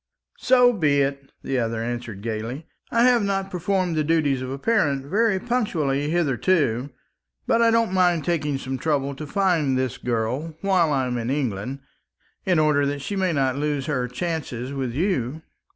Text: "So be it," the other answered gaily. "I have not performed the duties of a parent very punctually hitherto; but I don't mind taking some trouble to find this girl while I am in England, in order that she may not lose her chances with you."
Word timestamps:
"So 0.39 0.73
be 0.73 1.01
it," 1.03 1.31
the 1.43 1.59
other 1.59 1.79
answered 1.83 2.23
gaily. 2.23 2.65
"I 2.89 3.03
have 3.03 3.21
not 3.21 3.51
performed 3.51 3.95
the 3.95 4.03
duties 4.03 4.41
of 4.41 4.49
a 4.49 4.57
parent 4.57 5.05
very 5.05 5.39
punctually 5.39 6.09
hitherto; 6.09 6.89
but 7.45 7.61
I 7.61 7.69
don't 7.69 7.93
mind 7.93 8.25
taking 8.25 8.57
some 8.57 8.79
trouble 8.79 9.13
to 9.13 9.27
find 9.27 9.77
this 9.77 9.99
girl 9.99 10.57
while 10.61 10.91
I 10.91 11.05
am 11.05 11.19
in 11.19 11.29
England, 11.29 11.81
in 12.47 12.57
order 12.57 12.83
that 12.87 13.03
she 13.03 13.15
may 13.15 13.31
not 13.31 13.57
lose 13.57 13.85
her 13.85 14.07
chances 14.07 14.73
with 14.73 14.91
you." 14.95 15.43